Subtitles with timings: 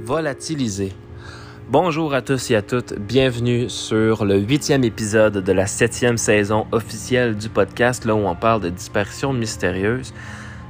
[0.00, 0.92] Volatilisé.
[1.68, 6.66] Bonjour à tous et à toutes, bienvenue sur le huitième épisode de la septième saison
[6.70, 10.14] officielle du podcast, là où on parle de disparitions mystérieuses.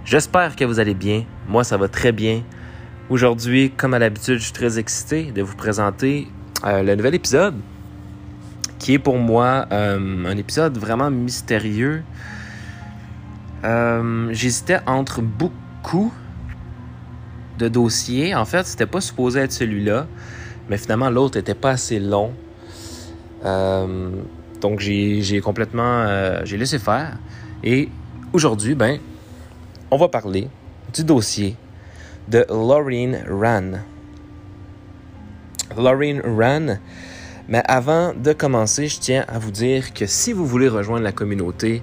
[0.04, 2.42] J'espère que vous allez bien, moi ça va très bien.
[3.10, 6.28] Aujourd'hui, comme à l'habitude, je suis très excité de vous présenter
[6.64, 7.54] euh, le nouvel épisode,
[8.78, 12.02] qui est pour moi euh, un épisode vraiment mystérieux.
[13.64, 16.12] Euh, J'hésitais entre beaucoup
[17.58, 18.34] de dossiers.
[18.34, 20.06] En fait, c'était pas supposé être celui-là,
[20.68, 22.32] mais finalement l'autre était pas assez long.
[23.44, 24.10] Euh,
[24.60, 27.18] donc j'ai complètement euh, j'ai laissé faire.
[27.62, 27.88] Et
[28.32, 28.98] aujourd'hui, ben,
[29.90, 30.48] on va parler
[30.94, 31.56] du dossier
[32.28, 33.80] de Laureen Ran.
[35.76, 36.78] Laureen Ran.
[37.48, 41.12] Mais avant de commencer, je tiens à vous dire que si vous voulez rejoindre la
[41.12, 41.82] communauté,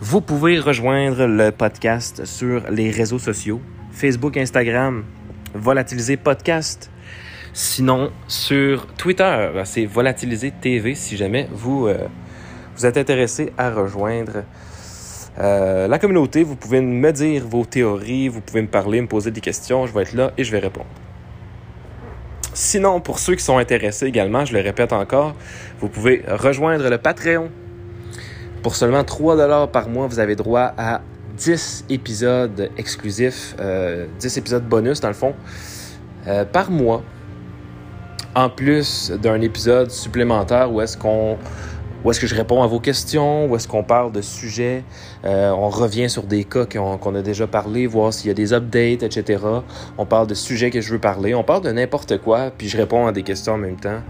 [0.00, 3.60] vous pouvez rejoindre le podcast sur les réseaux sociaux.
[3.92, 5.04] Facebook, Instagram,
[5.54, 6.90] Volatiliser Podcast.
[7.52, 12.08] Sinon, sur Twitter, c'est Volatiliser TV si jamais vous, euh,
[12.76, 14.44] vous êtes intéressé à rejoindre
[15.38, 16.42] euh, la communauté.
[16.44, 19.86] Vous pouvez me dire vos théories, vous pouvez me parler, me poser des questions.
[19.86, 20.86] Je vais être là et je vais répondre.
[22.54, 25.34] Sinon, pour ceux qui sont intéressés également, je le répète encore,
[25.80, 27.50] vous pouvez rejoindre le Patreon.
[28.62, 31.00] Pour seulement 3 par mois, vous avez droit à
[31.42, 35.34] 10 épisodes exclusifs, euh, 10 épisodes bonus dans le fond,
[36.28, 37.02] euh, par mois.
[38.34, 41.36] En plus d'un épisode supplémentaire où est-ce qu'on
[42.04, 44.82] où est-ce que je réponds à vos questions, où est-ce qu'on parle de sujets,
[45.24, 48.52] euh, on revient sur des cas qu'on a déjà parlé, voir s'il y a des
[48.52, 49.44] updates, etc.
[49.98, 52.76] On parle de sujets que je veux parler, on parle de n'importe quoi, puis je
[52.76, 54.00] réponds à des questions en même temps.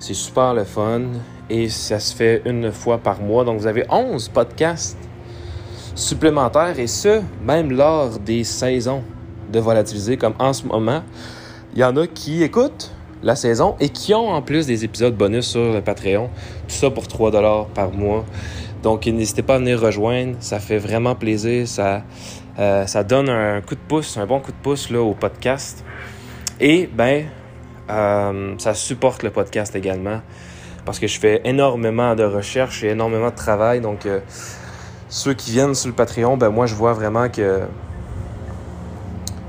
[0.00, 1.02] C'est super le fun
[1.48, 3.44] et ça se fait une fois par mois.
[3.44, 4.98] Donc vous avez 11 podcasts
[5.94, 9.02] supplémentaires et ce, même lors des saisons
[9.52, 11.02] de volatiliser comme en ce moment.
[11.74, 15.16] Il y en a qui écoutent la saison et qui ont en plus des épisodes
[15.16, 16.28] bonus sur le Patreon.
[16.68, 18.24] Tout ça pour 3 dollars par mois.
[18.82, 22.02] Donc n'hésitez pas à venir rejoindre, ça fait vraiment plaisir, ça,
[22.58, 25.84] euh, ça donne un coup de pouce, un bon coup de pouce là, au podcast.
[26.60, 27.24] Et ben,
[27.90, 30.20] euh, ça supporte le podcast également
[30.84, 33.80] parce que je fais énormément de recherches et énormément de travail.
[33.80, 34.20] Donc euh,
[35.14, 37.60] ceux qui viennent sur le Patreon, ben moi je vois vraiment que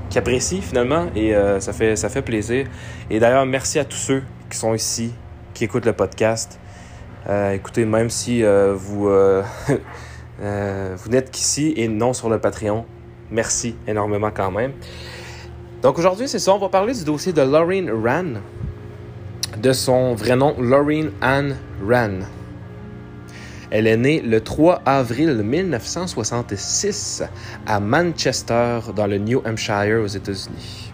[0.08, 2.68] qui apprécient finalement et euh, ça, fait, ça fait plaisir.
[3.10, 5.12] Et d'ailleurs, merci à tous ceux qui sont ici,
[5.54, 6.60] qui écoutent le podcast.
[7.28, 9.08] Euh, écoutez, même si euh, vous,
[10.38, 12.86] vous n'êtes qu'ici et non sur le Patreon,
[13.32, 14.70] merci énormément quand même.
[15.82, 18.40] Donc aujourd'hui, c'est ça, on va parler du dossier de Laureen Ran,
[19.58, 22.20] de son vrai nom, Laureen Ann Ran.
[23.70, 27.24] Elle est née le 3 avril 1966
[27.66, 30.92] à Manchester, dans le New Hampshire, aux États-Unis.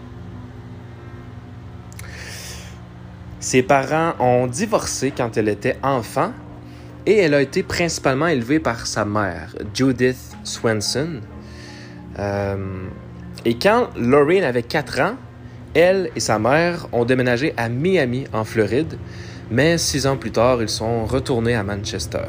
[3.39, 6.31] Ses parents ont divorcé quand elle était enfant
[7.05, 11.19] et elle a été principalement élevée par sa mère, Judith Swenson.
[12.17, 12.87] Euh,
[13.45, 15.15] et quand Lorraine avait 4 ans,
[15.73, 18.97] elle et sa mère ont déménagé à Miami, en Floride,
[19.51, 22.25] mais six ans plus tard, ils sont retournés à Manchester.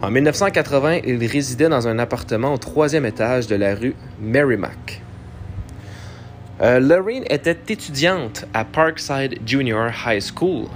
[0.00, 5.02] En 1980, il résidait dans un appartement au troisième étage de la rue Merrimack.
[6.60, 10.66] Euh, Lorraine était étudiante à Parkside Junior High School.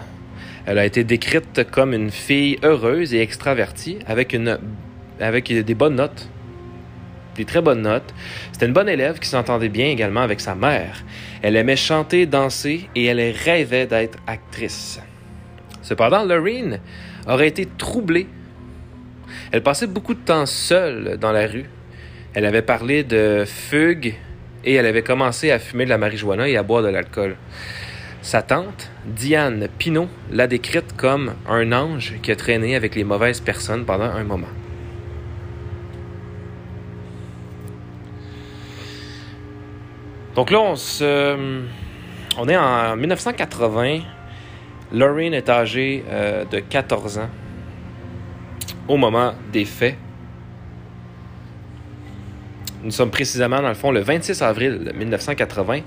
[0.66, 4.58] Elle a été décrite comme une fille heureuse et extravertie avec, une,
[5.20, 6.28] avec des bonnes notes.
[7.36, 8.12] Des très bonnes notes.
[8.52, 11.04] C'était une bonne élève qui s'entendait bien également avec sa mère.
[11.42, 15.00] Elle aimait chanter, danser et elle rêvait d'être actrice.
[15.80, 16.80] Cependant, Lorraine
[17.28, 18.26] aurait été troublée
[19.52, 21.66] elle passait beaucoup de temps seule dans la rue.
[22.32, 24.14] Elle avait parlé de fugue
[24.64, 27.36] et elle avait commencé à fumer de la marijuana et à boire de l'alcool.
[28.22, 33.40] Sa tante, Diane Pinault, l'a décrite comme un ange qui a traîné avec les mauvaises
[33.40, 34.48] personnes pendant un moment.
[40.34, 41.60] Donc là, on se...
[42.38, 44.00] On est en 1980.
[44.94, 47.28] Lorraine est âgée euh, de 14 ans
[48.88, 49.96] au moment des faits.
[52.82, 55.80] Nous sommes précisément, dans le fond, le 26 avril 1980.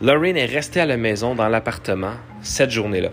[0.00, 3.10] Lorraine est restée à la maison dans l'appartement cette journée-là.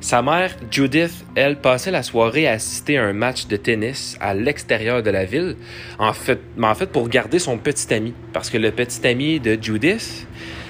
[0.00, 4.32] Sa mère, Judith, elle, passait la soirée à assister à un match de tennis à
[4.32, 5.56] l'extérieur de la ville,
[5.98, 9.58] en fait, en fait pour garder son petit ami, parce que le petit ami de
[9.60, 10.26] Judith,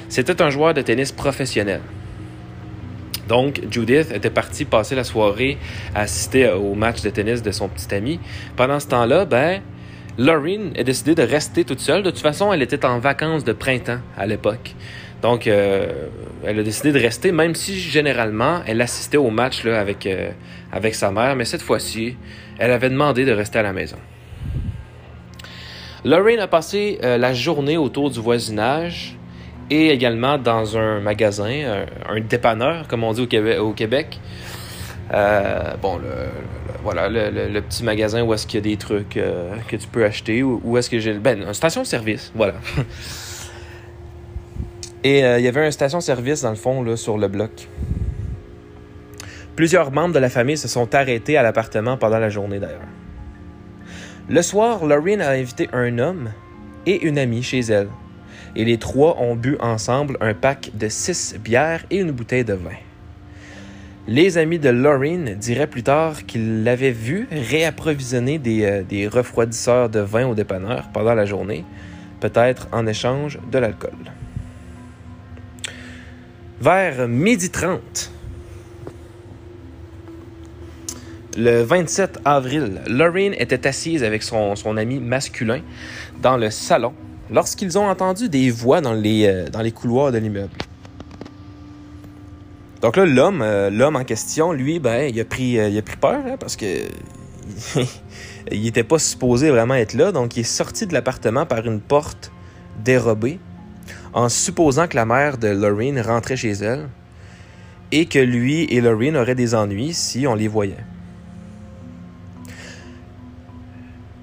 [0.09, 1.81] c'était un joueur de tennis professionnel.
[3.29, 5.59] Donc, Judith était partie passer la soirée
[5.95, 8.19] à assister au match de tennis de son petit ami.
[8.57, 9.61] Pendant ce temps-là, ben,
[10.17, 12.03] Lorraine a décidé de rester toute seule.
[12.03, 14.75] De toute façon, elle était en vacances de printemps à l'époque.
[15.21, 16.09] Donc, euh,
[16.45, 20.31] elle a décidé de rester, même si généralement, elle assistait au match là, avec, euh,
[20.93, 21.37] sa mère.
[21.37, 22.17] Mais cette fois-ci,
[22.59, 23.99] elle avait demandé de rester à la maison.
[26.05, 29.18] Lorraine a passé euh, la journée autour du voisinage
[29.71, 33.29] et également dans un magasin, un, dépanneur, comme on dit
[33.59, 34.21] au Québec.
[35.11, 36.29] bon, le,
[36.83, 40.43] voilà, le, petit magasin où est-ce qu'il y a des trucs que tu peux acheter,
[40.43, 41.15] où, est-ce que j'ai...
[41.15, 42.55] Ben, une station de service, voilà.
[45.05, 47.69] Et euh, il y avait une station-service dans le fond là, sur le bloc.
[49.55, 52.81] Plusieurs membres de la famille se sont arrêtés à l'appartement pendant la journée d'ailleurs.
[54.29, 56.31] Le soir, Lorraine a invité un homme
[56.85, 57.89] et une amie chez elle.
[58.57, 62.55] Et les trois ont bu ensemble un pack de six bières et une bouteille de
[62.55, 62.77] vin.
[64.07, 69.91] Les amis de Lorraine diraient plus tard qu'ils l'avaient vu réapprovisionner des, euh, des refroidisseurs
[69.91, 71.65] de vin au dépanneur pendant la journée,
[72.21, 73.93] peut-être en échange de l'alcool.
[76.61, 78.11] Vers midi 30,
[81.37, 85.61] le 27 avril, Lorraine était assise avec son, ami masculin
[86.21, 86.95] dans le salon
[87.31, 90.53] lorsqu'ils ont entendu des voix dans les, euh, dans les couloirs de l'immeuble.
[92.81, 96.21] Donc là, l'homme, euh, l'homme en question, lui, ben, il a pris, euh, il peur
[96.27, 96.67] hein, parce que
[98.53, 100.13] il n'était pas supposé vraiment être là.
[100.13, 102.31] Donc, il est sorti de l'appartement par une porte
[102.85, 103.41] dérobée
[104.13, 106.89] en supposant que la mère de Lorraine rentrait chez elle
[107.91, 110.85] et que lui et Lorraine auraient des ennuis si on les voyait.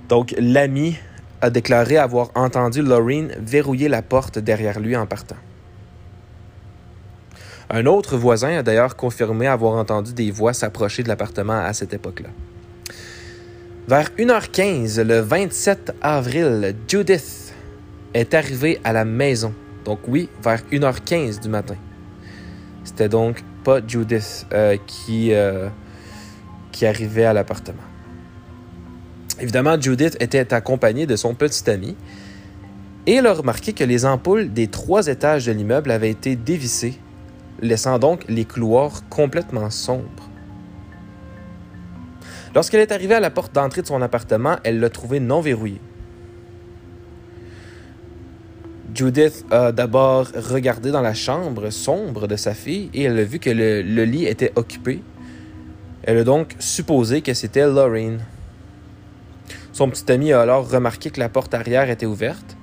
[0.08, 0.98] Donc l'ami
[1.46, 5.36] a déclaré avoir entendu Lorraine verrouiller la porte derrière lui en partant.
[7.70, 11.94] Un autre voisin a d'ailleurs confirmé avoir entendu des voix s'approcher de l'appartement à cette
[11.94, 12.30] époque-là.
[13.88, 17.54] Vers 1h15, le 27 avril, Judith
[18.14, 19.54] est arrivée à la maison
[19.86, 21.76] donc oui, vers 1h15 du matin.
[22.84, 24.78] C'était donc pas Judith euh,
[25.10, 25.70] euh,
[26.72, 27.84] qui arrivait à l'appartement.
[29.40, 31.96] Évidemment, Judith était accompagnée de son petit ami
[33.08, 36.98] et elle a remarqué que les ampoules des trois étages de l'immeuble avaient été dévissées,
[37.62, 40.30] laissant donc les couloirs complètement sombres.
[42.56, 45.82] Lorsqu'elle est arrivée à la porte d'entrée de son appartement, elle l'a trouvé non verrouillée.
[48.96, 53.40] Judith a d'abord regardé dans la chambre sombre de sa fille et elle a vu
[53.40, 55.02] que le, lit était occupé.
[56.04, 58.22] Elle a donc supposé que c'était Lorraine.
[59.76, 62.56] Son petit ami a alors remarqué que la porte arrière était ouverte.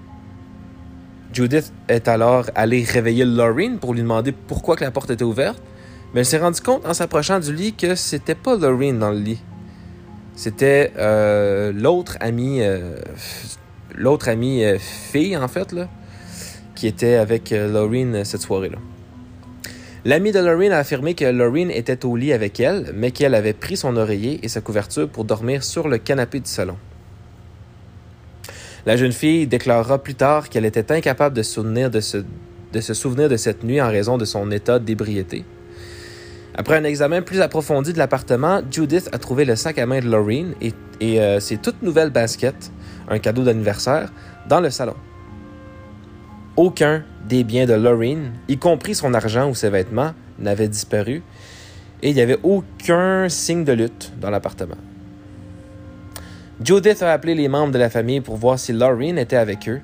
[1.35, 5.63] Judith est alors allée réveiller Lorraine pour lui demander pourquoi la porte était ouverte,
[6.15, 9.19] mais elle s'est rendue compte en s'approchant du lit que c'était pas Lorraine dans le
[9.19, 9.43] lit.
[10.37, 12.97] C'était euh, l'autre amie, euh,
[13.95, 15.91] l'autre amie euh, fille en fait là,
[16.75, 18.79] qui était avec Lorraine cette soirée-là.
[20.07, 23.53] L'ami de Lorraine a affirmé que Lorraine était au lit avec elle, mais qu'elle avait
[23.53, 26.79] pris son oreiller et sa couverture pour dormir sur le canapé du salon.
[28.85, 33.81] La jeune fille déclarera plus tard qu'elle était incapable de, se, souvenir de cette nuit
[33.81, 35.45] en raison de son état d'ébriété.
[36.55, 40.09] Après un examen plus approfondi de l'appartement, Judith a trouvé le sac à main de
[40.09, 40.73] Lorraine et,
[41.21, 42.73] euh, ses toutes nouvelles baskets,
[43.09, 44.13] un cadeau d'anniversaire,
[44.49, 44.97] dans le salon.
[46.57, 51.23] Aucun des biens de Lorraine, y compris son argent ou ses vêtements, n'avait disparu
[52.03, 54.77] et il n'y avait aucun signe de lutte dans l'appartement.
[56.65, 59.81] Judith a appelé les membres de la famille pour voir si Lorraine était avec eux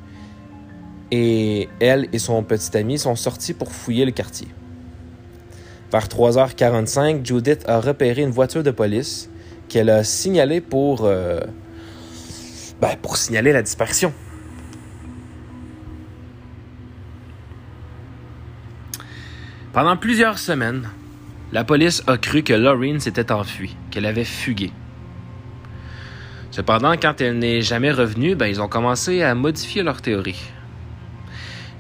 [1.11, 4.49] et elle et son petit ami sont sortis pour fouiller le quartier.
[5.91, 9.31] Vers 3h45, Judith a repéré une voiture de police
[9.69, 11.41] qu'elle a signalée pour, euh,
[12.81, 14.13] ben, pour signaler la disparition.
[19.73, 20.89] Pendant plusieurs semaines,
[21.53, 24.71] la police a cru que Lorraine s'était enfuie, qu'elle avait fugué.
[26.51, 30.41] Cependant, quand elle n'est jamais revenue, ben, ils ont commencé à modifier leur théorie.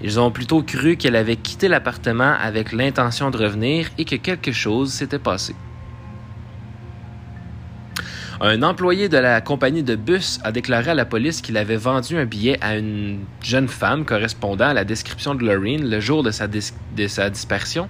[0.00, 4.52] Ils ont plutôt cru qu'elle avait quitté l'appartement avec l'intention de revenir et que quelque
[4.52, 5.56] chose s'était passé.
[8.40, 12.16] Un employé de la compagnie de bus a déclaré à la police qu'il avait vendu
[12.16, 16.30] un billet à une jeune femme correspondant à la description de Lorraine le jour de
[16.30, 17.88] sa, de sa dispersion.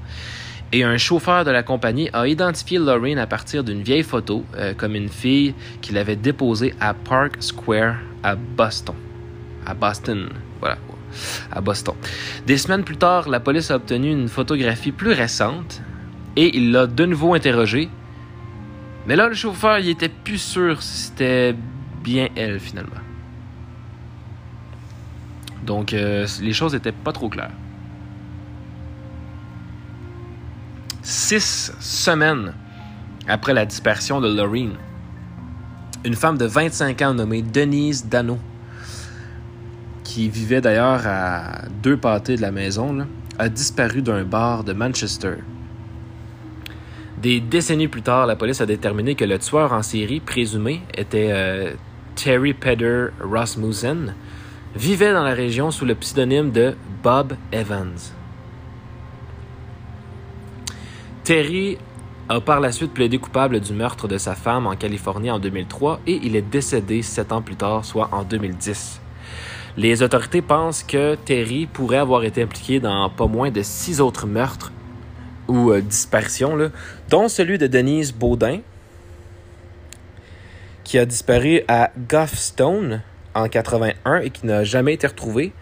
[0.73, 4.75] Et un chauffeur de la compagnie a identifié Lorraine à partir d'une vieille photo euh,
[4.75, 8.95] comme une fille qu'il avait déposée à Park Square à Boston.
[9.65, 10.29] À Boston,
[10.61, 10.79] voilà,
[11.51, 11.95] à Boston.
[12.47, 15.81] Des semaines plus tard, la police a obtenu une photographie plus récente
[16.37, 17.89] et il l'a de nouveau interrogée
[19.09, 21.57] mais là, le chauffeur, il était plus sûr si c'était
[22.05, 23.01] bien elle, finalement.
[25.65, 27.51] Donc, euh, les choses n'étaient pas trop claires.
[31.09, 32.53] Six semaines
[33.27, 34.75] après la disparition de Lorraine.
[36.05, 38.39] Une femme de 25 ans nommée Denise Dano,
[40.05, 43.07] qui vivait d'ailleurs à deux pâtés de la maison,
[43.39, 45.37] a disparu d'un bar de Manchester.
[47.23, 51.31] Des décennies plus tard, la police a déterminé que le tueur en série présumé était
[51.33, 51.73] euh,
[52.17, 54.15] Terry Peder Rasmussen,
[54.77, 58.18] vivait dans la région sous le pseudonyme de Bob Evans.
[61.29, 61.77] Terry
[62.31, 66.01] a par la suite plaidé coupable du meurtre de sa femme en Californie en 2003
[66.07, 68.99] et il est décédé sept ans plus tard, soit en 2010.
[69.77, 74.27] Les autorités pensent que Terry pourrait avoir été impliqué dans pas moins de six autres
[74.27, 74.73] meurtres
[75.49, 76.57] ou euh, disparitions,
[77.11, 78.61] dont celui de Denise Baudin,
[80.83, 83.03] qui a disparu à Goffstone
[83.35, 85.53] en 81 et qui n'a jamais été retrouvé,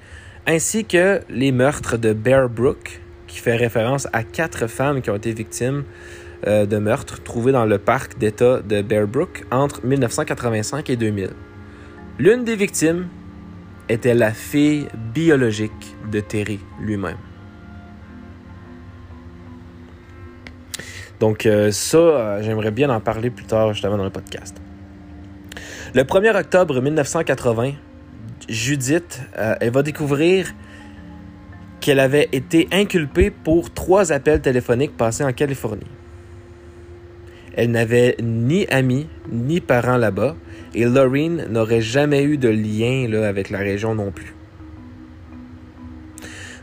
[0.47, 3.01] ainsi que les meurtres de Bear Brook,
[3.37, 5.85] qui fait référence à quatre femmes qui ont été victimes
[6.47, 11.31] euh, de meurtres trouvées dans le parc d'État de Bear Brook entre 1985 et 2000.
[12.19, 13.09] L'une des victimes
[13.91, 17.19] était la fille biologique de Terry lui-même.
[21.21, 24.57] Donc euh, ça, euh, j'aimerais bien en parler plus tard justement dans le podcast.
[25.95, 27.73] Le 1er octobre 1980,
[28.49, 30.55] Judith, elle va découvrir
[31.87, 35.87] qu'elle avait été inculpée pour trois appels téléphoniques passés en Californie.
[37.55, 40.35] Elle n'avait ni amis ni parents là-bas
[40.75, 44.35] et Lorraine n'aurait jamais eu de lien avec la région non plus.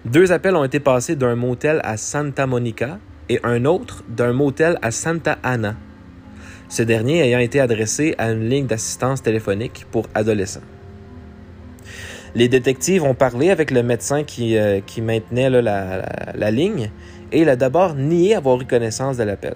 [0.04, 3.00] Deux appels ont été passés d'un motel à Santa Monica
[3.30, 5.78] et un autre d'un motel à Santa Ana,
[6.68, 10.73] ce dernier ayant été adressé à une ligne d'assistance téléphonique pour adolescents.
[12.36, 16.90] Les détectives ont parlé avec le médecin qui, euh, qui maintenait la, la, ligne
[17.32, 19.56] et il a d'abord nié avoir eu connaissance de l'appel.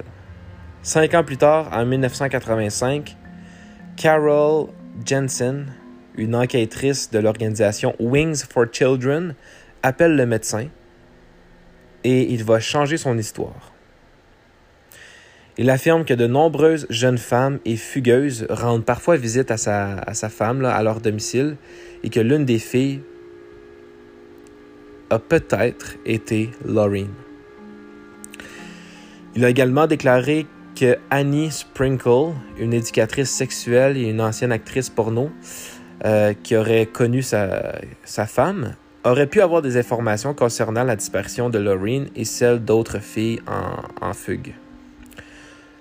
[0.83, 3.17] Cinq ans plus tard, en 1985,
[3.95, 4.67] Carol
[5.03, 5.73] Jensen,
[6.15, 9.33] une enquêtrice de l'organisation Wings for Children,
[9.81, 10.67] appelle le médecin
[12.03, 13.73] et il va changer son histoire.
[15.59, 20.63] Il affirme que de nombreuses jeunes femmes et fugueuses rendent parfois visite à sa, femme
[20.63, 21.57] à leur domicile
[22.03, 23.01] et que l'une des filles
[25.09, 27.09] a peut-être été Laureen.
[29.35, 30.45] Il a également déclaré
[30.75, 35.31] que Annie Sprinkle, une éducatrice sexuelle et une ancienne actrice porno
[36.05, 37.79] euh, qui aurait connu sa,
[38.27, 43.39] femme, aurait pu avoir des informations concernant la disparition de Lorraine et celle d'autres filles
[43.47, 44.53] en, fugue.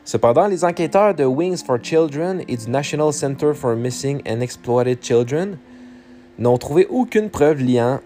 [0.07, 5.03] Cependant, les enquêteurs de Wings for Children et du National Center for Missing and Exploited
[5.03, 5.59] Children
[6.39, 7.99] n'ont trouvé aucune preuve liant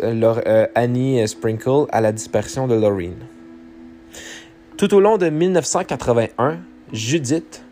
[0.00, 3.26] leur, euh, Annie Sprinkle à la disparition de Lorraine.
[4.76, 6.58] Tout au long de 1981,
[6.92, 7.64] Judith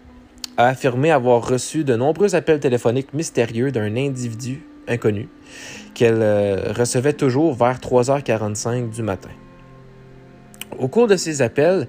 [0.56, 5.28] a affirmé avoir reçu de nombreux appels téléphoniques mystérieux d'un individu inconnu
[5.94, 9.30] qu'elle euh, recevait toujours vers 3h45 du matin.
[10.80, 11.86] Au cours de ces appels,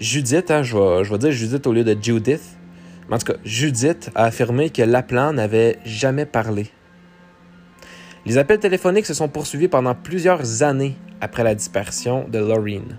[0.00, 2.56] Judith, hein, je, vais, dire Judith au lieu de Judith,
[3.08, 6.68] mais en tout cas, Judith a affirmé que l'appelant n'avait jamais parlé.
[8.24, 12.98] Les appels téléphoniques se sont poursuivis pendant plusieurs années après la disparition de Lorraine,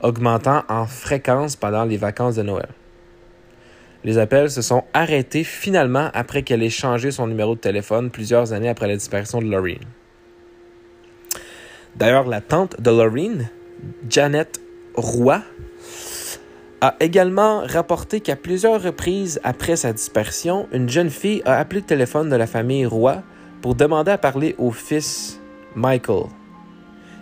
[0.00, 2.68] augmentant en fréquence pendant les vacances de Noël.
[4.04, 8.52] Les appels se sont arrêtés finalement après qu'elle ait changé son numéro de téléphone plusieurs
[8.52, 9.86] années après la disparition de Lorraine.
[11.96, 13.50] D'ailleurs, la tante de Lorraine,
[14.08, 14.60] Janet
[14.94, 15.42] Roy,
[16.82, 21.86] a également rapporté qu'à plusieurs reprises après sa disparition, une jeune fille a appelé le
[21.86, 23.22] téléphone de la famille Roy
[23.62, 25.40] pour demander à parler au fils
[25.76, 26.24] Michael.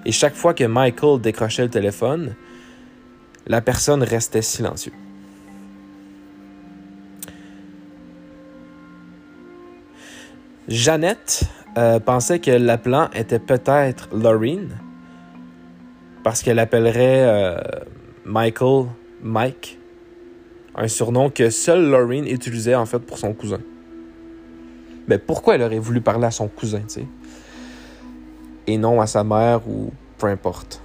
[0.06, 2.34] Et chaque fois que Michael décrochait le téléphone,
[3.46, 4.94] la personne restait silencieuse.
[10.68, 11.42] Jeannette
[11.76, 14.78] euh, pensait que l'appelant était peut-être Lorraine
[16.24, 17.60] parce qu'elle appellerait euh,
[18.24, 18.86] Michael
[19.22, 19.78] Mike,
[20.74, 23.60] un surnom que seule Lorraine utilisait en fait pour son cousin.
[25.08, 27.06] Mais pourquoi elle aurait voulu parler à son cousin, tu sais,
[28.66, 30.80] et non à sa mère ou peu importe.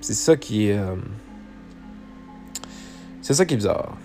[0.00, 0.78] C'est ça qui est.
[0.78, 0.96] Euh,
[3.20, 3.96] c'est ça qui est bizarre.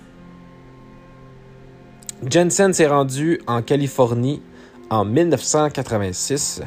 [2.28, 4.42] Jensen s'est rendue en Californie
[4.90, 6.62] en 1986.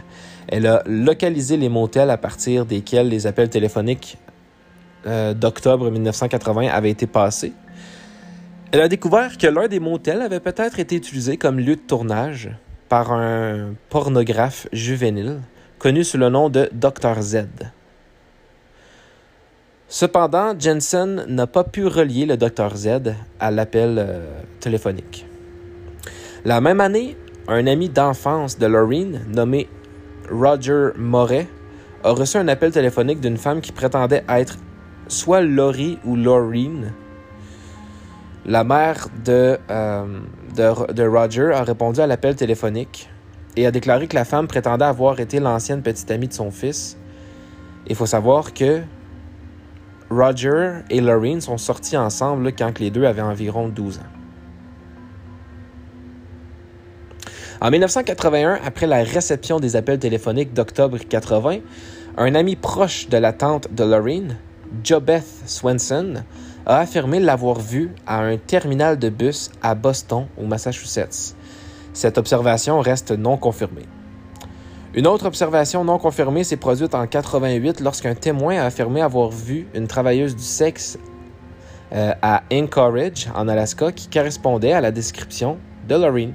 [0.48, 4.18] Elle a localisé les motels à partir desquels les appels téléphoniques
[5.06, 7.52] euh, d'octobre 1980 avaient été passés.
[8.72, 12.50] Elle a découvert que l'un des motels avait peut-être été utilisé comme lieu de tournage
[12.88, 15.40] par un pornographe juvénile
[15.78, 17.20] connu sous le nom de Dr.
[17.20, 17.46] Z.
[19.88, 25.26] Cependant, Jensen n'a pas pu relier le Dr Z à l'appel euh, téléphonique.
[26.44, 27.16] La même année,
[27.48, 29.68] un ami d'enfance de Lorraine, nommé
[30.30, 31.48] Roger Moret,
[32.04, 34.56] a reçu un appel téléphonique d'une femme qui prétendait être
[35.10, 36.92] soit Laurie ou Laureen.
[38.46, 40.20] La mère de, euh,
[40.56, 43.10] de Roger a répondu à l'appel téléphonique
[43.56, 46.96] et a déclaré que la femme prétendait avoir été l'ancienne petite amie de son fils.
[47.86, 48.80] Il faut savoir que
[50.10, 54.00] Roger et Lorraine sont sortis ensemble quand les deux avaient environ 12 ans.
[57.60, 61.58] En 1981, après la réception des appels téléphoniques d'octobre 80,
[62.16, 64.38] un ami proche de la tante de Lorraine,
[64.82, 66.24] Jobeth Swenson,
[66.66, 71.34] a affirmé l'avoir vue à un terminal de bus à Boston, au Massachusetts.
[71.92, 73.86] Cette observation reste non confirmée.
[74.94, 79.66] Une autre observation non confirmée s'est produite en 88 lorsqu'un témoin a affirmé avoir vu
[79.74, 80.98] une travailleuse du sexe
[81.92, 85.58] euh, à Anchorage, en Alaska, qui correspondait à la description
[85.88, 86.34] de Lorraine.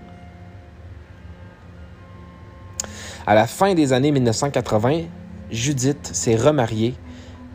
[3.28, 5.04] À la fin des années 1980,
[5.52, 6.96] Judith s'est remariée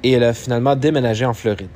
[0.02, 1.68] et elle a finalement déménagé en Floride.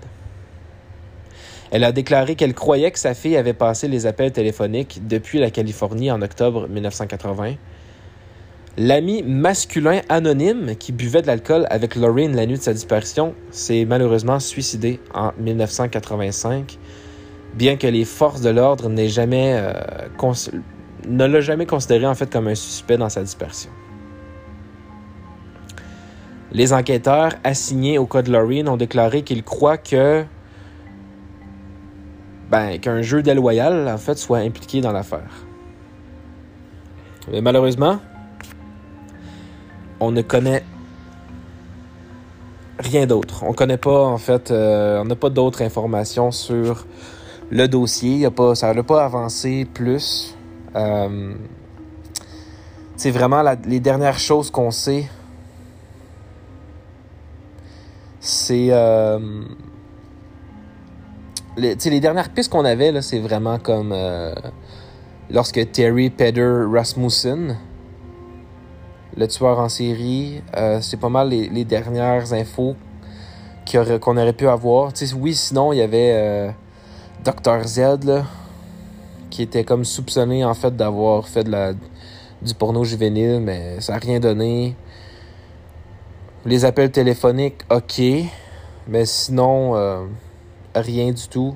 [1.71, 5.51] Elle a déclaré qu'elle croyait que sa fille avait passé les appels téléphoniques depuis la
[5.51, 7.55] Californie en octobre 1980.
[8.77, 13.85] L'ami masculin anonyme qui buvait de l'alcool avec Lorraine la nuit de sa disparition s'est
[13.85, 16.79] malheureusement suicidé en 1985,
[17.55, 19.73] bien que les forces de l'ordre n'aient jamais euh,
[21.09, 23.71] ne l'a jamais considéré en fait comme un suspect dans sa disparition.
[26.55, 30.25] Les enquêteurs assignés au cas de Lorraine ont déclaré qu'ils croient que
[32.49, 35.47] ben, qu'un jeu déloyal en fait soit impliqué dans l'affaire.
[37.33, 37.99] Mais malheureusement,
[39.99, 40.63] on ne connaît
[42.79, 43.43] rien d'autre.
[43.43, 46.87] On connaît pas en fait, euh, on n'a pas d'autres informations sur
[47.51, 48.31] le dossier.
[48.31, 50.37] pas, ça n'a pas avancé plus.
[50.77, 51.35] Euh,
[52.97, 55.07] c'est vraiment les dernières choses qu'on sait
[58.25, 58.69] c'est.
[58.71, 59.19] Euh,
[61.57, 63.93] les, les, dernières pistes qu'on avait, c'est vraiment comme.
[63.93, 64.35] Euh,
[65.31, 67.57] lorsque Terry Peder Rasmussen,
[69.17, 72.77] le tueur en série, euh, c'est pas mal les, dernières infos
[73.71, 74.93] qu'on aurait, pu avoir.
[75.19, 76.55] oui, sinon, il y avait
[77.25, 77.67] Dr.
[77.67, 77.81] Z,
[79.31, 84.19] qui était comme soupçonné, en fait, d'avoir fait du porno juvénile, mais ça n'a rien
[84.19, 84.77] donné.
[86.47, 88.03] Les appels téléphoniques, ok.
[88.87, 90.05] Mais sinon, euh,
[90.75, 91.55] rien du tout.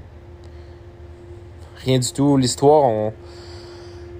[1.84, 2.38] Rien du tout.
[2.38, 3.12] L'histoire.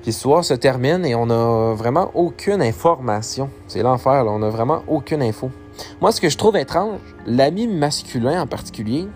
[0.05, 3.49] L'histoire se termine et on n'a vraiment aucune information.
[3.67, 4.31] C'est l'enfer, là.
[4.31, 5.51] On n'a vraiment aucune info.
[6.03, 9.07] Moi, ce que je trouve étrange, l'ami masculin en particulier,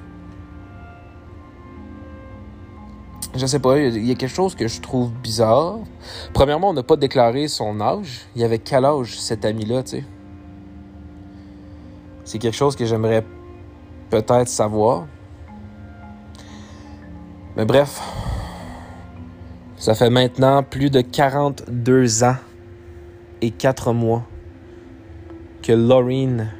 [3.34, 5.78] je sais pas, il y a quelque chose que je trouve bizarre.
[6.32, 8.26] Premièrement, on n'a pas déclaré son âge.
[8.36, 10.04] Il y avait quel âge cet ami-là, tu sais?
[12.24, 13.24] C'est quelque chose que j'aimerais
[14.10, 15.06] peut-être savoir.
[17.56, 18.00] Mais bref,
[19.76, 22.36] ça fait maintenant plus de 42 ans
[23.40, 24.24] et 4 mois
[25.62, 26.52] que Laureen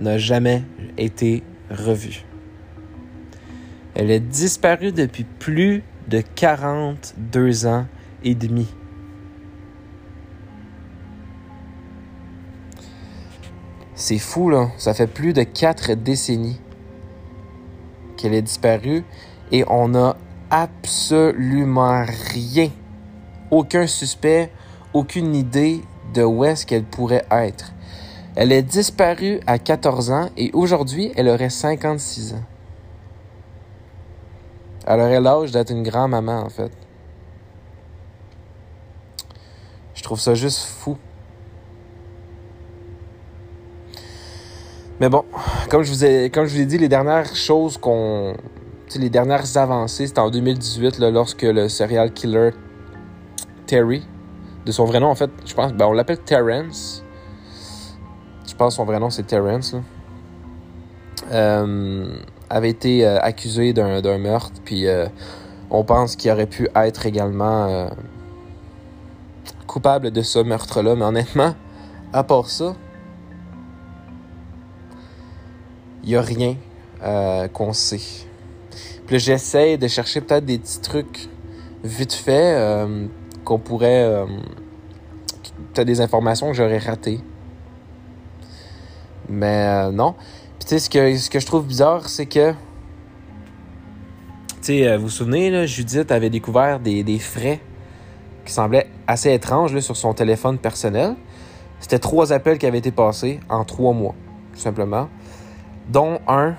[0.00, 0.62] n'a jamais
[0.98, 2.24] été revue.
[3.94, 7.86] Elle est disparue depuis plus de 42 ans
[8.24, 8.66] et demi.
[13.94, 14.70] C'est fou, là.
[14.76, 16.60] Ça fait plus de quatre décennies
[18.16, 19.04] qu'elle est disparue
[19.52, 20.16] et on n'a
[20.50, 22.70] absolument rien.
[23.50, 24.50] Aucun suspect,
[24.92, 25.80] aucune idée
[26.12, 27.72] de où est-ce qu'elle pourrait être.
[28.36, 32.44] Elle est disparue à 14 ans et aujourd'hui, elle aurait 56 ans.
[34.86, 36.72] Elle aurait l'âge d'être une grand-maman, en fait.
[39.94, 40.98] Je trouve ça juste fou.
[45.00, 45.24] Mais bon,
[45.70, 48.34] comme je vous ai, comme je vous ai dit, les dernières choses qu'on.
[48.96, 52.50] Les dernières avancées, c'était en 2018, là, lorsque le serial killer
[53.66, 54.06] Terry,
[54.64, 57.02] de son vrai nom, en fait, je pense, ben, on l'appelle Terrence.
[58.46, 59.74] Je pense que son vrai nom, c'est Terrence.
[61.32, 62.16] Euh,
[62.50, 65.06] avait été euh, accusé d'un meurtre, puis euh,
[65.70, 67.90] on pense qu'il aurait pu être également
[69.66, 70.94] coupable de ce meurtre-là.
[70.94, 71.54] Mais honnêtement,
[72.12, 72.76] à part ça,
[76.04, 76.56] il n'y a rien
[77.02, 78.26] euh, qu'on sait.
[79.06, 81.28] Puis j'essaie de chercher peut-être des petits trucs
[81.82, 83.06] vite fait euh,
[83.44, 84.04] qu'on pourrait.
[84.04, 84.26] Euh,
[85.72, 87.20] peut-être des informations que j'aurais ratées.
[89.28, 90.14] Mais non.
[90.58, 92.52] Puis tu sais, ce que, ce que je trouve bizarre, c'est que.
[92.52, 92.56] Tu
[94.62, 97.60] sais, euh, vous vous souvenez, là, Judith avait découvert des, des frais
[98.46, 101.16] qui semblaient assez étranges là, sur son téléphone personnel.
[101.80, 104.14] C'était trois appels qui avaient été passés en trois mois,
[104.54, 105.08] tout simplement.
[105.88, 106.54] Dont un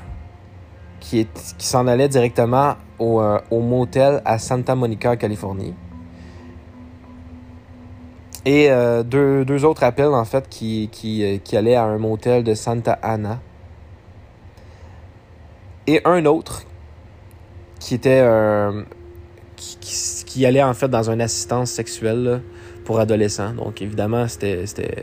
[0.99, 1.27] qui,
[1.59, 5.73] s'en allait directement au, euh, au motel à Santa Monica, Californie.
[8.45, 12.53] Et euh, deux, autres appels, en fait, qui, euh, qui allaient à un motel de
[12.53, 13.39] Santa Ana.
[15.87, 16.63] Et un autre
[17.79, 18.25] qui était
[19.55, 22.41] qui, allait en fait dans une assistance sexuelle
[22.85, 23.53] pour adolescents.
[23.53, 24.95] Donc évidemment, c'était c'était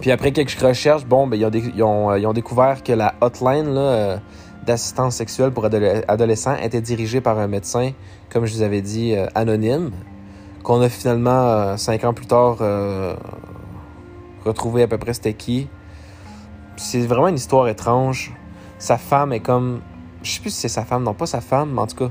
[0.00, 3.74] Puis après quelques recherches, bon, ben, ils, ont, euh, ils ont découvert que la hotline
[3.76, 4.16] euh,
[4.64, 7.92] d'assistance sexuelle pour adole- adolescents était dirigée par un médecin,
[8.30, 9.90] comme je vous avais dit, euh, anonyme,
[10.62, 12.58] qu'on a finalement, cinq ans plus tard,
[14.44, 15.68] retrouvé à peu près c'était qui.
[16.76, 18.32] C'est vraiment une histoire étrange.
[18.78, 19.80] Sa femme est comme...
[20.22, 22.10] Je sais plus si c'est sa femme, non pas sa femme, mais en tout cas...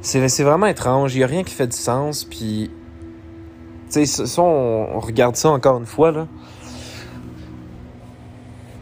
[0.00, 2.70] C'est c'est vraiment étrange, il n'y a rien qui fait du sens, puis...
[3.90, 6.28] Tu sais, ça, on, regarde ça encore une fois, là.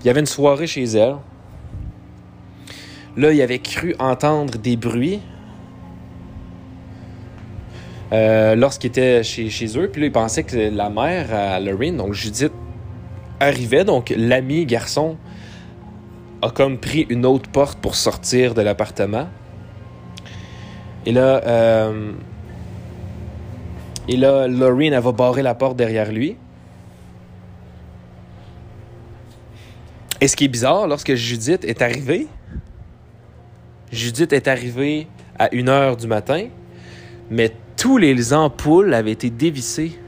[0.01, 1.17] Il y avait une soirée chez elle.
[3.17, 5.21] Là, il avait cru entendre des bruits
[8.13, 9.89] euh, lorsqu'il était chez, chez eux.
[9.91, 12.53] Puis là, il pensait que la mère à Lorraine, donc Judith,
[13.41, 13.85] arrivait.
[13.85, 15.17] Donc, l'ami garçon
[16.43, 19.27] a comme pris une autre porte pour sortir de l'appartement.
[21.07, 22.13] Et là, euh,
[24.09, 26.37] et là, Lorraine, elle va barrer la porte derrière lui.
[30.21, 32.27] Et ce qui est bizarre, lorsque Judith est arrivée,
[33.93, 35.07] Judith est arrivée
[35.39, 36.47] à 1h du matin,
[37.31, 39.99] mais tous les ampoules avaient été dévissées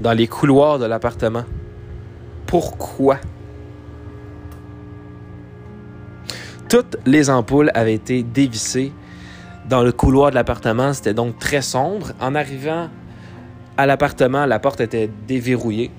[0.00, 1.44] dans les couloirs de l'appartement.
[2.46, 3.18] Pourquoi?
[6.68, 8.92] Toutes les ampoules avaient été dévissées
[9.68, 10.92] dans le couloir de l'appartement.
[10.92, 12.12] C'était donc très sombre.
[12.20, 12.88] En arrivant
[13.76, 15.90] à l'appartement, la porte était déverrouillée.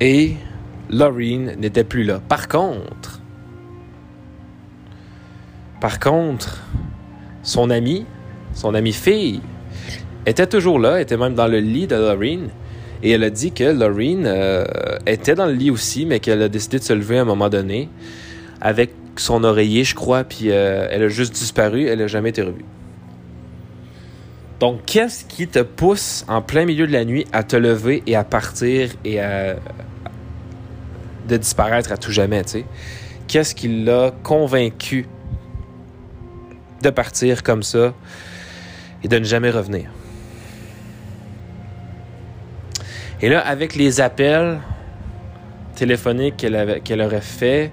[0.00, 0.34] Et
[0.90, 2.20] Laureen n'était plus là.
[2.26, 3.20] Par contre,
[5.80, 6.62] par contre,
[7.42, 8.06] son amie,
[8.54, 9.40] son amie fille,
[10.26, 12.48] était toujours là, était même dans le lit de Laureen.
[13.02, 14.64] Et elle a dit que Laureen euh,
[15.06, 17.48] était dans le lit aussi, mais qu'elle a décidé de se lever à un moment
[17.48, 17.88] donné
[18.60, 22.42] avec son oreiller, je crois, puis euh, elle a juste disparu, elle n'a jamais été
[22.42, 22.64] revue.
[24.60, 28.14] Donc, qu'est-ce qui te pousse en plein milieu de la nuit à te lever et
[28.14, 29.56] à partir et à
[31.26, 32.64] de disparaître à tout jamais, tu sais?
[33.26, 35.06] Qu'est-ce qui l'a convaincu
[36.82, 37.94] de partir comme ça
[39.02, 39.90] et de ne jamais revenir?
[43.22, 44.60] Et là, avec les appels
[45.74, 47.72] téléphoniques qu'elle aurait fait,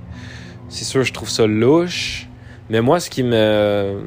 [0.70, 2.28] c'est sûr, je trouve ça louche.
[2.70, 4.04] Mais moi, ce qui me.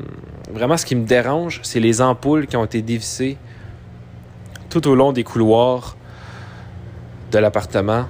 [0.53, 3.37] Vraiment, ce qui me dérange, c'est les ampoules qui ont été dévissées
[4.69, 5.97] tout au long des couloirs
[7.31, 8.07] de l'appartement.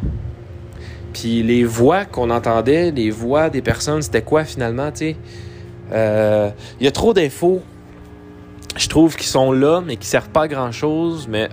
[1.12, 5.16] Puis les voix qu'on entendait, les voix des personnes, c'était quoi finalement, tu sais?
[5.92, 7.62] Euh, Il y a trop d'infos,
[8.76, 11.48] je trouve, qui sont là, mais qui servent pas à grand-chose, mais,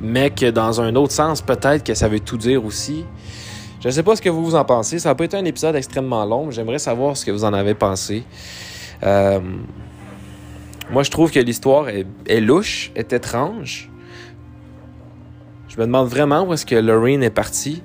[0.00, 3.04] mais que dans un autre sens, peut-être que ça veut tout dire aussi.
[3.80, 4.98] Je ne sais pas ce que vous en pensez.
[4.98, 7.74] Ça n'a pas été un épisode extrêmement long, j'aimerais savoir ce que vous en avez
[7.74, 8.24] pensé.
[9.02, 9.40] Euh,
[10.90, 13.90] moi, je trouve que l'histoire est, louche, est étrange.
[15.68, 17.82] Je me demande vraiment où est-ce que Lorraine est partie.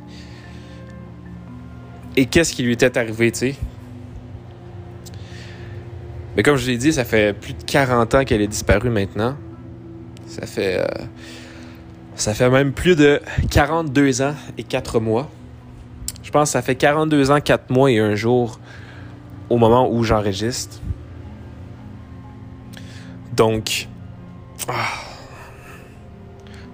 [2.16, 3.56] Et qu'est-ce qui lui était arrivé, tu sais.
[6.36, 9.36] Mais comme je l'ai dit, ça fait plus de 40 ans qu'elle est disparue maintenant.
[10.28, 10.80] Ça fait...
[10.80, 11.06] euh,
[12.16, 15.30] ça fait même plus de 42 ans et 4 mois.
[16.22, 18.60] Je pense que ça fait 42 ans, 4 mois et un jour
[19.50, 20.82] au moment où j'enregistre.
[23.40, 23.88] Donc,
[24.68, 24.74] ah,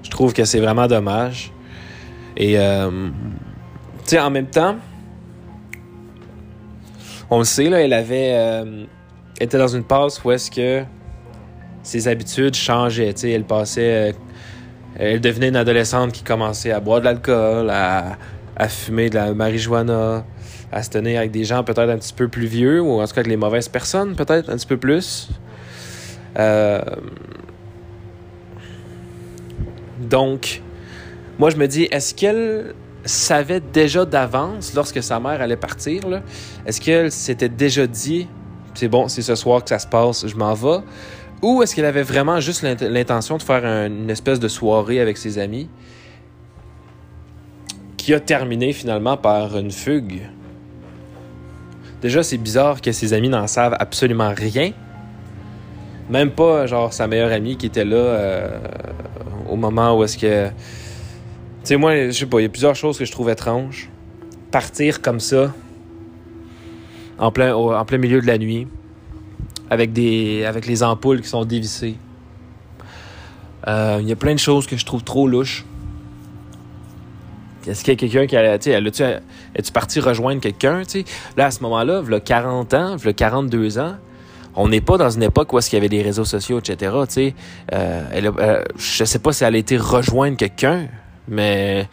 [0.02, 1.54] je trouve que c'est vraiment dommage.
[2.36, 3.10] Et, euh,
[4.00, 4.78] tu sais, en même temps,
[7.30, 8.32] on le sait, là, elle avait.
[8.34, 8.86] euh,
[9.40, 10.84] était dans une passe où est-ce que
[11.84, 13.14] ses habitudes changeaient.
[13.14, 14.10] Tu sais, elle passait.
[14.10, 14.14] euh,
[14.98, 18.18] elle devenait une adolescente qui commençait à boire de l'alcool, à,
[18.56, 20.26] à fumer de la marijuana,
[20.72, 23.14] à se tenir avec des gens peut-être un petit peu plus vieux, ou en tout
[23.14, 25.30] cas avec les mauvaises personnes, peut-être un petit peu plus.
[26.38, 26.82] Euh,
[30.00, 30.62] Donc,
[31.40, 32.74] moi, je me dis, est-ce qu'elle
[33.06, 36.02] savait déjà d'avance, lorsque sa mère allait partir,
[36.66, 38.28] est-ce qu'elle s'était déjà dit,
[38.74, 40.80] c'est bon, c'est ce soir que ça se passe, je m'en vais,
[41.42, 45.38] Ou est-ce qu'elle avait vraiment juste l'intention de faire une espèce de soirée avec ses
[45.38, 45.70] amis
[47.98, 50.22] qui a terminé finalement par une fugue?
[52.02, 54.72] Déjà, c'est bizarre que ses amis n'en savent absolument rien.
[56.10, 58.60] Même pas, genre, sa meilleure amie qui était là euh,
[59.50, 60.48] au moment où est-ce que.
[60.48, 60.54] Tu
[61.64, 63.90] sais, moi, je sais pas, il y a plusieurs choses que je trouve étranges.
[64.52, 65.54] Partir comme ça,
[67.18, 68.68] en plein, en plein milieu de la nuit,
[69.70, 71.96] avec, des, avec les ampoules qui sont dévissées.
[73.68, 75.66] Euh, il y a plein de choses que je trouve trop louches.
[77.68, 78.60] Est-ce qu'il y a quelqu'un qui a.
[78.60, 81.04] Tu es-tu parti rejoindre quelqu'un, tu?
[81.36, 83.96] Là, à ce moment-là, il y a 40 ans, il y a 42 ans,
[84.56, 86.94] on n'est pas dans une époque où est-ce qu'il y avait des réseaux sociaux, etc.,
[87.08, 87.36] tu sais.
[87.74, 90.88] Euh, euh, je sais pas si elle a été rejoindre quelqu'un,
[91.28, 91.88] mais.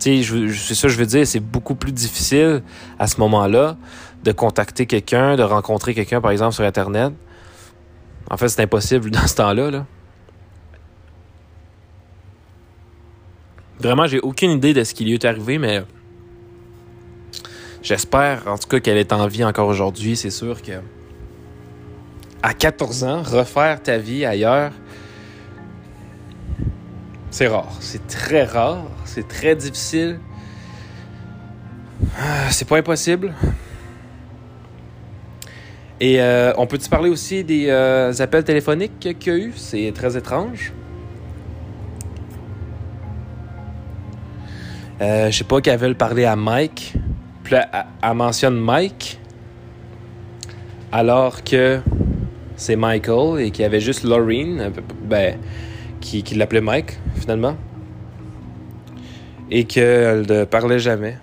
[0.00, 2.62] Tu sais, c'est ça que je veux dire, c'est beaucoup plus difficile
[3.00, 3.76] à ce moment-là
[4.22, 7.12] de contacter quelqu'un, de rencontrer quelqu'un, par exemple, sur Internet.
[8.30, 9.86] En fait, c'est impossible dans ce temps-là, là.
[13.80, 15.84] Vraiment, j'ai aucune idée de ce qui lui est arrivé, mais
[17.88, 20.14] j'espère en tout cas qu'elle est en vie encore aujourd'hui.
[20.14, 20.72] C'est sûr que
[22.42, 24.72] à 14 ans, refaire ta vie ailleurs,
[27.30, 27.72] c'est rare.
[27.80, 28.84] C'est très rare.
[29.04, 30.20] C'est très difficile.
[32.16, 33.34] Ah, c'est pas impossible.
[36.00, 39.52] Et euh, on peut-tu parler aussi des euh, appels téléphoniques qu'il y a eu?
[39.56, 40.72] C'est très étrange.
[45.00, 46.94] Euh, je sais pas qu'elle veut parler à Mike.
[47.48, 49.18] Puis elle, mentionne Mike.
[50.92, 51.80] Alors que
[52.56, 54.70] c'est Michael et qu'il y avait juste Laureen,
[55.04, 55.38] ben,
[55.98, 57.56] qui, qui l'appelait Mike, finalement.
[59.50, 61.16] Et qu'elle ne parlait jamais.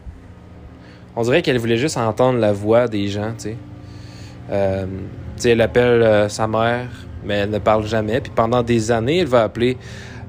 [1.16, 3.58] On dirait qu'elle voulait juste entendre la voix des gens, tu sais.
[4.50, 4.88] Euh,
[5.44, 6.90] elle appelle euh, sa mère,
[7.24, 8.20] mais elle ne parle jamais.
[8.20, 9.78] Puis pendant des années, elle va appeler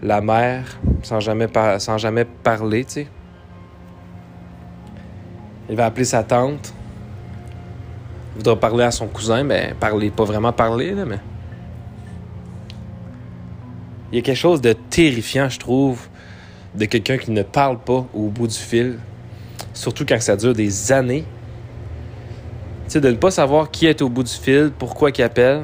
[0.02, 3.06] la mère sans jamais, sans jamais parler, tu sais.
[5.68, 6.72] Elle va appeler sa tante.
[8.32, 11.18] Elle voudra parler à son cousin, mais parler, pas vraiment parler, là, mais.
[14.12, 16.06] Il y a quelque chose de terrifiant, je trouve,
[16.74, 18.98] de quelqu'un qui ne parle pas au bout du fil.
[19.74, 21.24] Surtout quand ça dure des années.
[22.84, 25.62] Tu sais, de ne pas savoir qui est au bout du fil, pourquoi qui appelle.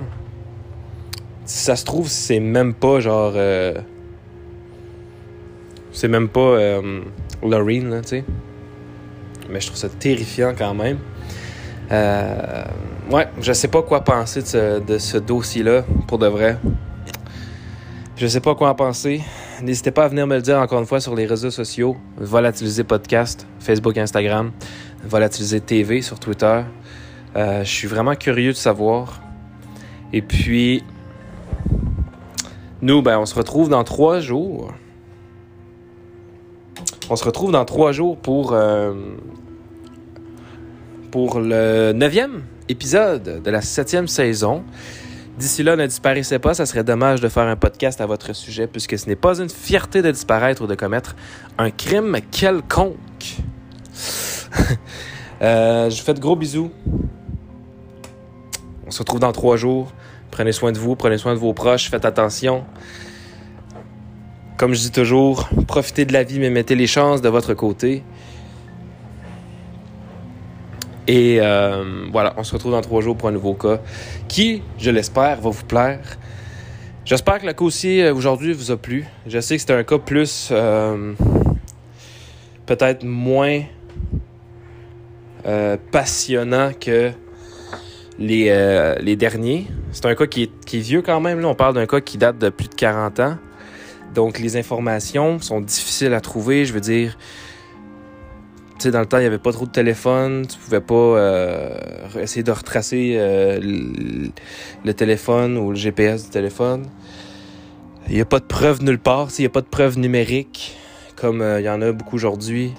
[1.44, 3.32] Si ça se trouve, c'est même pas genre.
[3.36, 3.74] Euh,
[5.92, 7.02] c'est même pas euh,
[7.42, 8.24] Lorraine, là, tu sais.
[9.52, 10.98] Mais je trouve ça terrifiant quand même.
[11.90, 12.64] Euh,
[13.10, 16.56] ouais, je sais pas quoi penser de ce, dossier-là, pour de vrai.
[18.16, 19.20] Je sais pas quoi en penser.
[19.62, 21.96] N'hésitez pas à venir me le dire encore une fois sur les réseaux sociaux.
[22.16, 24.52] Volatiliser Podcast, Facebook, Instagram.
[25.04, 26.62] Volatiliser TV sur Twitter.
[27.36, 29.20] Euh, je suis vraiment curieux de savoir.
[30.14, 30.82] Et puis,
[32.80, 34.72] nous, ben, on se retrouve dans trois jours.
[37.10, 38.94] On se retrouve dans trois jours pour, euh,
[41.12, 44.64] pour le neuvième épisode de la septième saison.
[45.38, 48.66] D'ici là, ne disparaissez pas, ça serait dommage de faire un podcast à votre sujet
[48.66, 51.14] puisque ce n'est pas une fierté de disparaître ou de commettre
[51.58, 52.96] un crime quelconque.
[55.42, 56.70] euh, je vous fais de gros bisous.
[58.86, 59.92] On se retrouve dans trois jours.
[60.30, 62.64] Prenez soin de vous, prenez soin de vos proches, faites attention.
[64.56, 68.02] Comme je dis toujours, profitez de la vie, mais mettez les chances de votre côté.
[71.08, 73.80] Et euh, voilà, on se retrouve dans trois jours pour un nouveau cas
[74.28, 76.00] qui, je l'espère, va vous plaire.
[77.04, 79.04] J'espère que le cas aussi euh, aujourd'hui vous a plu.
[79.26, 80.50] Je sais que c'était un cas plus.
[80.52, 81.14] Euh,
[82.66, 83.62] peut-être moins
[85.90, 87.10] passionnant que
[88.20, 89.66] les, les derniers.
[89.90, 91.40] C'est un cas qui est, qui est, vieux quand même.
[91.40, 91.48] Là.
[91.48, 93.36] On parle d'un cas qui date de plus de 40 ans.
[94.14, 96.64] Donc, les informations sont difficiles à trouver.
[96.64, 97.18] Je veux dire,
[98.90, 100.46] dans le temps, il n'y avait pas trop de téléphone.
[100.46, 101.70] Tu pouvais pas euh,
[102.20, 106.86] essayer de retracer euh, le, téléphone ou le GPS du téléphone.
[108.08, 109.28] Il n'y a pas de preuves nulle part.
[109.38, 110.76] Il n'y a pas de preuves numériques
[111.16, 112.72] comme euh, il y en a beaucoup aujourd'hui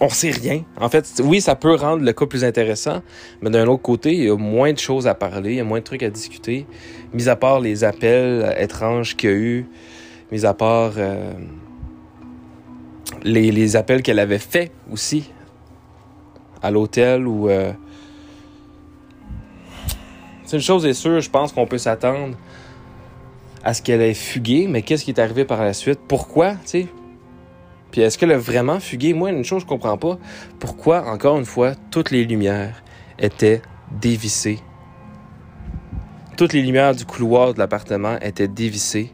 [0.00, 0.62] on sait rien.
[0.80, 3.02] En fait, oui, ça peut rendre le cas plus intéressant,
[3.42, 5.64] mais d'un autre côté, il y a moins de choses à parler, il y a
[5.64, 6.66] moins de trucs à discuter,
[7.12, 9.66] mis à part les appels étranges qu'il y a eu,
[10.30, 10.92] mis à part
[13.22, 15.30] les, appels qu'elle avait faits aussi
[16.62, 17.48] à l'hôtel ou...
[17.48, 17.72] Euh...
[20.44, 22.36] C'est une chose est sûre, je pense qu'on peut s'attendre
[23.62, 26.00] à ce qu'elle ait fugué, mais qu'est-ce qui est arrivé par la suite?
[26.08, 26.86] Pourquoi, tu sais?
[27.90, 29.14] Puis est-ce qu'elle a vraiment fugué?
[29.14, 30.18] Moi, une chose, je comprends pas.
[30.58, 32.82] Pourquoi, encore une fois, toutes les lumières
[33.18, 33.62] étaient
[34.00, 34.60] dévissées?
[36.36, 39.12] Toutes les lumières du couloir de l'appartement étaient dévissées.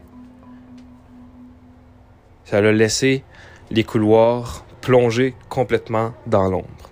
[2.43, 3.23] Ça a laissé
[3.71, 6.89] les couloirs plongés complètement dans l'ombre.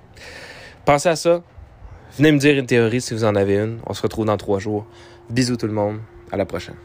[0.85, 1.41] Pensez à ça.
[2.17, 3.79] Venez me dire une théorie si vous en avez une.
[3.87, 4.85] On se retrouve dans trois jours.
[5.29, 5.99] Bisous tout le monde.
[6.31, 6.75] À la prochaine.